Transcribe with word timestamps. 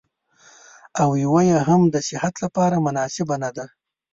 او 1.01 1.09
يوه 1.23 1.41
يې 1.49 1.57
هم 1.67 1.81
د 1.93 1.95
صحت 2.09 2.33
لپاره 2.43 2.83
مناسبه 2.87 3.35
نه 3.43 3.49
ده. 3.57 3.65